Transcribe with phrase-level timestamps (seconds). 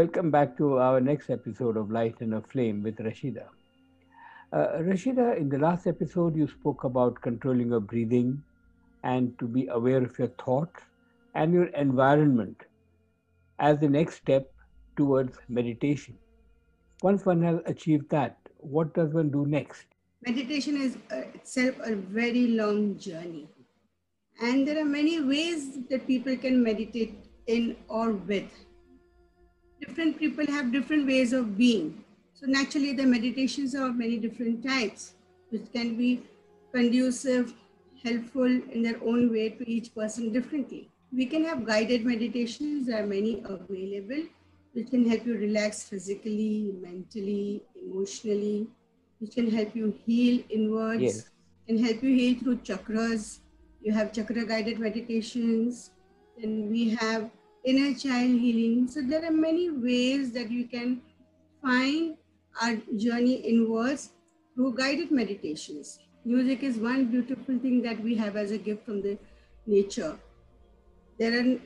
[0.00, 3.42] Welcome back to our next episode of Light Your Inner Flame with Rashida.
[4.50, 8.42] Uh, Rashida, in the last episode, you spoke about controlling your breathing
[9.04, 10.80] and to be aware of your thoughts
[11.34, 12.62] and your environment
[13.58, 14.50] as the next step
[14.96, 16.16] towards meditation.
[17.02, 19.84] Once one has achieved that, what does one do next?
[20.26, 23.50] Meditation is uh, itself a very long journey.
[24.40, 28.50] And there are many ways that people can meditate in or with.
[29.80, 32.04] Different people have different ways of being.
[32.34, 35.14] So naturally, the meditations are of many different types,
[35.50, 36.22] which can be
[36.72, 37.54] conducive,
[38.02, 40.88] helpful in their own way to each person differently.
[41.12, 44.24] We can have guided meditations, there are many available,
[44.72, 48.68] which can help you relax physically, mentally, emotionally,
[49.18, 51.30] which can help you heal inwards, yes.
[51.66, 53.40] can help you heal through chakras.
[53.82, 55.90] You have chakra guided meditations,
[56.42, 57.30] and we have
[57.64, 58.88] inner child healing.
[58.88, 61.02] So there are many ways that you can
[61.62, 62.16] find
[62.62, 64.10] our journey inwards
[64.54, 65.98] through guided meditations.
[66.24, 69.18] Music is one beautiful thing that we have as a gift from the
[69.66, 70.18] nature.
[71.18, 71.58] There are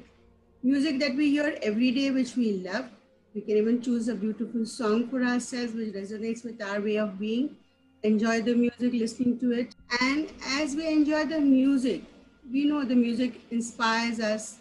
[0.63, 2.87] music that we hear every day, which we love.
[3.35, 7.19] We can even choose a beautiful song for ourselves, which resonates with our way of
[7.19, 7.57] being.
[8.03, 9.75] Enjoy the music, listening to it.
[10.01, 12.03] And as we enjoy the music,
[12.51, 14.59] we know the music inspires us,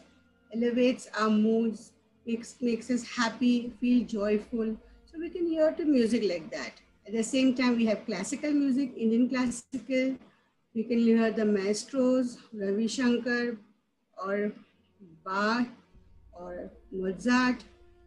[0.54, 1.92] elevates our moods,
[2.26, 4.76] makes, makes us happy, feel joyful.
[5.06, 6.74] So we can hear to music like that.
[7.06, 10.16] At the same time, we have classical music, Indian classical.
[10.74, 13.58] We can hear the maestros, Ravi Shankar
[14.24, 14.54] or
[15.26, 15.68] Bach
[16.32, 17.64] or Mozart,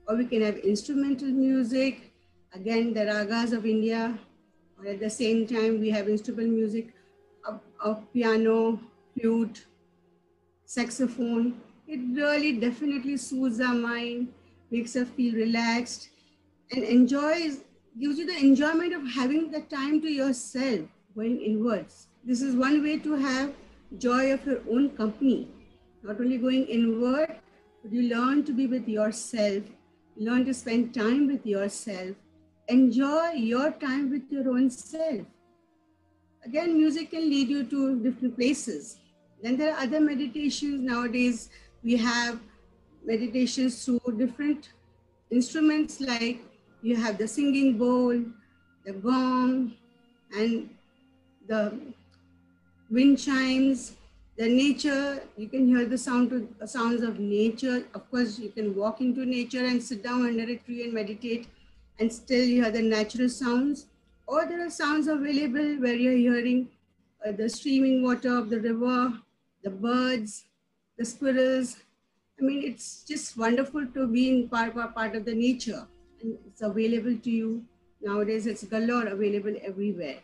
[0.08, 2.12] or we can have instrumental music,
[2.52, 4.18] again, the ragas of India,
[4.78, 6.92] or at the same time, we have instrumental music
[7.46, 8.80] of, of piano,
[9.14, 9.66] flute,
[10.64, 11.60] saxophone.
[11.86, 14.32] It really definitely soothes our mind,
[14.70, 16.08] makes us feel relaxed,
[16.72, 17.60] and enjoys
[17.98, 20.80] gives you the enjoyment of having the time to yourself,
[21.14, 22.08] going inwards.
[22.24, 23.54] This is one way to have
[23.98, 25.48] joy of your own company.
[26.02, 27.36] Not only going inward,
[27.82, 29.62] but you learn to be with yourself,
[30.16, 32.16] learn to spend time with yourself,
[32.68, 35.24] enjoy your time with your own self.
[36.44, 38.98] Again, music can lead you to different places.
[39.42, 40.82] Then there are other meditations.
[40.82, 41.50] Nowadays,
[41.86, 42.40] we have
[43.04, 44.70] meditations through different
[45.30, 46.40] instruments like
[46.82, 48.24] you have the singing bowl,
[48.84, 49.72] the gong,
[50.36, 50.68] and
[51.46, 51.60] the
[52.90, 53.94] wind chimes,
[54.36, 57.84] the nature, you can hear the sound to, uh, sounds of nature.
[57.94, 61.46] Of course, you can walk into nature and sit down under a tree and meditate
[62.00, 63.86] and still you hear the natural sounds.
[64.26, 66.68] Or there are sounds available where you're hearing
[67.24, 69.20] uh, the streaming water of the river,
[69.62, 70.44] the birds,
[70.98, 71.76] the squirrels.
[72.38, 75.86] I mean, it's just wonderful to be in part, part of the nature
[76.20, 77.64] and it's available to you.
[78.00, 80.18] Nowadays, it's galore available everywhere.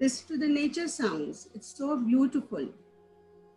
[0.00, 1.48] Listen to the nature sounds.
[1.54, 2.66] It's so beautiful.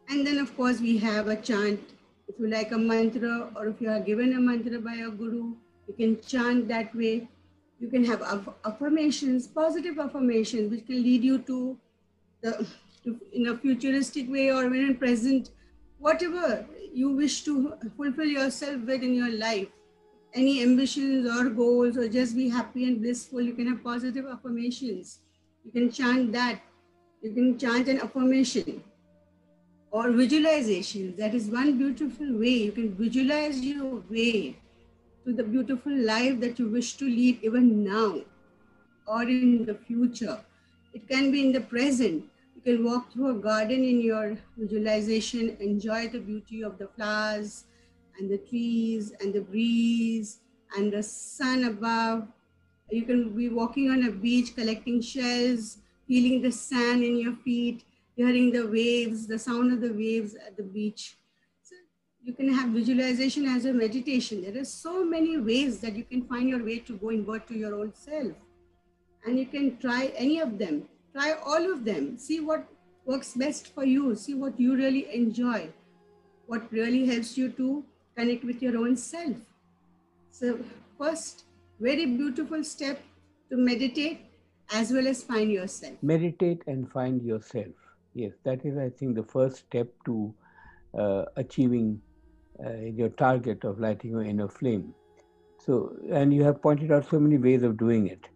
[0.09, 1.79] And then, of course, we have a chant.
[2.27, 5.55] If you like a mantra or if you are given a mantra by a guru,
[5.87, 7.27] you can chant that way.
[7.79, 11.77] You can have affirmations, positive affirmations, which can lead you to
[12.41, 12.65] the
[13.33, 15.51] in a futuristic way or in present,
[16.05, 17.53] whatever you wish to
[17.97, 19.67] fulfill yourself with in your life
[20.35, 25.19] any ambitions or goals or just be happy and blissful, you can have positive affirmations.
[25.63, 26.61] You can chant that.
[27.21, 28.83] You can chant an affirmation
[29.91, 31.15] or visualization.
[31.17, 32.55] That is one beautiful way.
[32.67, 34.57] You can visualize your way
[35.25, 38.19] to the beautiful life that you wish to lead even now
[39.07, 40.37] or in the future.
[40.93, 42.25] It can be in the present.
[42.65, 47.65] Can walk through a garden in your visualization, enjoy the beauty of the flowers,
[48.17, 50.39] and the trees and the breeze
[50.75, 52.27] and the sun above.
[52.89, 55.77] You can be walking on a beach collecting shells,
[56.07, 57.83] feeling the sand in your feet,
[58.15, 61.17] hearing the waves, the sound of the waves at the beach.
[61.61, 61.75] So
[62.23, 64.41] you can have visualization as a meditation.
[64.41, 67.55] There are so many ways that you can find your way to go inward to
[67.55, 68.33] your own self.
[69.23, 70.87] And you can try any of them.
[71.15, 72.17] Try all of them.
[72.17, 72.67] See what
[73.05, 74.15] works best for you.
[74.15, 75.69] See what you really enjoy.
[76.47, 77.85] What really helps you to
[78.17, 79.37] connect with your own self.
[80.31, 80.59] So
[80.97, 81.45] first,
[81.79, 83.01] very beautiful step
[83.49, 84.25] to meditate
[84.73, 85.93] as well as find yourself.
[86.01, 87.73] Meditate and find yourself.
[88.13, 90.33] Yes, that is, I think, the first step to
[90.97, 92.01] uh, achieving
[92.65, 94.93] uh, your target of lighting your inner flame.
[95.65, 98.27] So, and you have pointed out so many ways of doing it.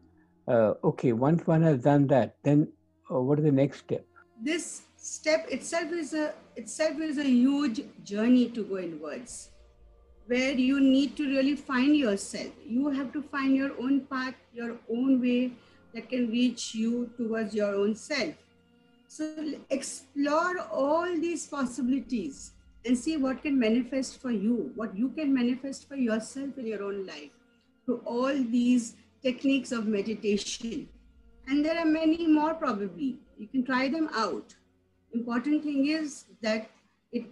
[0.49, 2.67] Uh, okay, once one has done that, then
[3.11, 4.03] uh, what is the next step?
[4.41, 9.49] This step itself is a itself is a huge journey to go inwards
[10.25, 12.51] where you need to really find yourself.
[12.65, 15.53] You have to find your own path, your own way
[15.93, 18.33] that can reach you towards your own self.
[19.07, 22.51] So explore all these possibilities
[22.85, 26.83] and see what can manifest for you, what you can manifest for yourself in your
[26.83, 27.31] own life
[27.85, 30.89] through all these techniques of meditation.
[31.47, 33.19] And there are many more probably.
[33.37, 34.55] You can try them out.
[35.13, 36.69] Important thing is that
[37.11, 37.25] it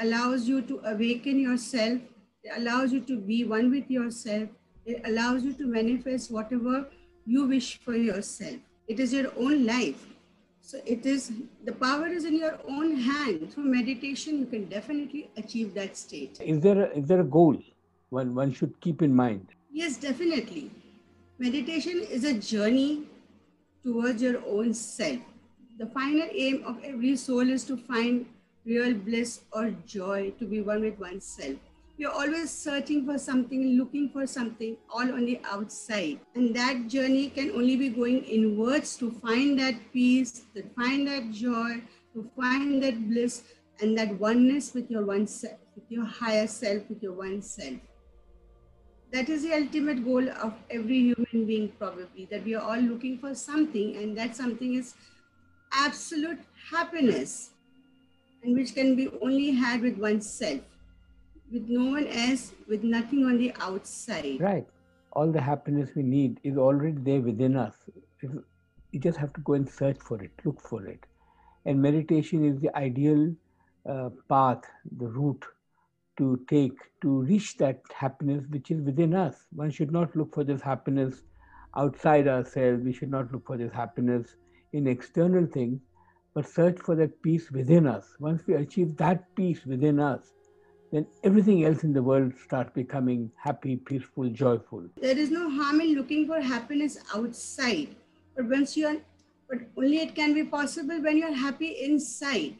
[0.00, 2.00] allows you to awaken yourself
[2.42, 4.48] it allows you to be one with yourself.
[4.84, 6.88] It allows you to manifest whatever
[7.24, 8.56] you wish for yourself.
[8.88, 10.06] It is your own life.
[10.60, 11.32] So it is
[11.64, 13.52] the power is in your own hand.
[13.52, 16.40] Through meditation, you can definitely achieve that state.
[16.40, 17.56] Is there a, is there a goal
[18.10, 19.46] one one should keep in mind?
[19.70, 20.70] Yes, definitely.
[21.42, 23.08] Meditation is a journey
[23.82, 25.18] towards your own self.
[25.78, 28.26] The final aim of every soul is to find
[28.64, 31.58] real bliss or joy, to be one with oneself
[32.04, 36.18] are always searching for something, looking for something all on the outside.
[36.34, 41.30] And that journey can only be going inwards to find that peace, to find that
[41.30, 41.82] joy,
[42.14, 43.42] to find that bliss
[43.80, 47.74] and that oneness with your one self, with your higher self, with your one self.
[49.12, 53.18] That is the ultimate goal of every human being, probably, that we are all looking
[53.18, 54.94] for something, and that something is
[55.72, 56.38] absolute
[56.70, 57.50] happiness,
[58.42, 60.60] and which can be only had with oneself
[61.52, 64.40] with no one else, with nothing on the outside.
[64.40, 64.66] Right.
[65.12, 67.74] All the happiness we need is already there within us.
[68.22, 71.04] you just have to go and search for it, look for it.
[71.66, 73.34] And meditation is the ideal
[73.88, 74.62] uh, path,
[74.98, 75.44] the route
[76.18, 79.46] to take to reach that happiness which is within us.
[79.52, 81.22] One should not look for this happiness
[81.76, 82.84] outside ourselves.
[82.84, 84.36] We should not look for this happiness
[84.72, 85.80] in external things,
[86.34, 88.14] but search for that peace within us.
[88.18, 90.32] Once we achieve that peace within us,
[90.92, 94.84] then everything else in the world starts becoming happy, peaceful, joyful.
[95.00, 97.96] There is no harm in looking for happiness outside,
[98.36, 98.96] but once you are,
[99.48, 102.56] but only it can be possible when you are happy inside.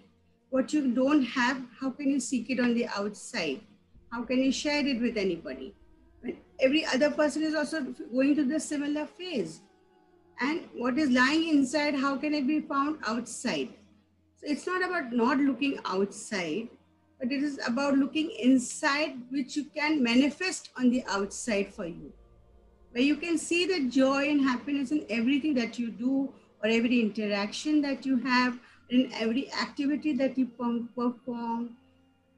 [0.52, 3.62] What you don't have, how can you seek it on the outside?
[4.10, 5.74] How can you share it with anybody?
[6.20, 7.80] When every other person is also
[8.12, 9.62] going through the similar phase.
[10.42, 13.70] And what is lying inside, how can it be found outside?
[14.36, 16.68] So it's not about not looking outside,
[17.18, 22.12] but it is about looking inside, which you can manifest on the outside for you,
[22.90, 26.30] where you can see the joy and happiness in everything that you do,
[26.62, 28.58] or every interaction that you have,
[28.92, 31.76] in every activity that you perform,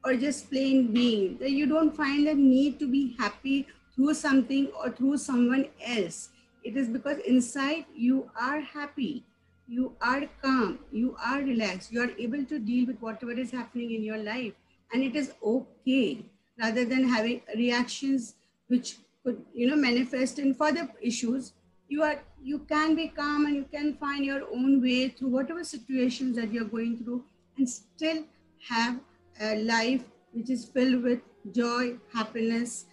[0.03, 1.37] or just plain being.
[1.39, 6.29] That you don't find the need to be happy through something or through someone else.
[6.63, 9.23] It is because inside you are happy
[9.67, 13.91] you are calm, you are relaxed, you are able to deal with whatever is happening
[13.91, 14.53] in your life
[14.93, 16.23] and it is okay
[16.59, 18.35] rather than having reactions
[18.67, 21.53] which could you know manifest in further issues
[21.87, 25.63] you are you can be calm and you can find your own way through whatever
[25.63, 27.23] situations that you're going through
[27.57, 28.23] and still
[28.67, 28.99] have
[29.41, 30.03] a life
[30.33, 31.19] which is filled with
[31.51, 32.85] joy happiness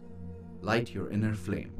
[0.63, 1.73] Light your inner flame.